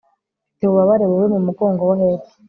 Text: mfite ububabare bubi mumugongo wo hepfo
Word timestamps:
mfite 0.47 0.63
ububabare 0.65 1.03
bubi 1.09 1.27
mumugongo 1.33 1.81
wo 1.89 1.95
hepfo 2.01 2.33